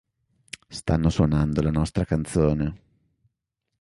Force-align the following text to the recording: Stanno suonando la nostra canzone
Stanno 0.67 1.09
suonando 1.11 1.61
la 1.61 1.69
nostra 1.69 2.05
canzone 2.05 2.81